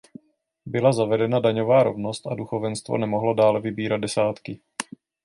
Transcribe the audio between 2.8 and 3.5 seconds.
nemohlo